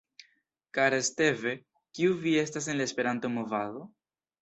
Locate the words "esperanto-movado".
2.91-3.89